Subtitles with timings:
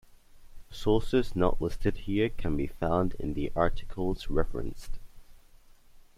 [0.71, 4.97] Sources not listed here can be found in the articles referenced.